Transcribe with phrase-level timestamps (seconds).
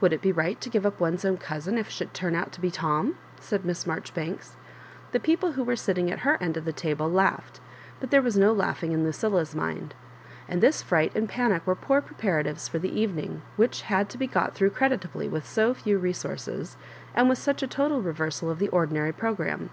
[0.00, 2.50] Would it be right to give up one's 0¥m cousin if it should turn out
[2.52, 4.52] to be Tom?" said Miss Maijoribanks.
[5.12, 7.60] The people who were sitting at her end of the table laughed,
[8.00, 9.92] but there was no laughing in Lucilla's mind.
[10.48, 14.26] And this fright and panic were poor preparatives for the evening, wbuih had to be
[14.26, 16.78] got through creditably with so few resources,
[17.14, 19.68] and with such a total re versal of the ordinary programme.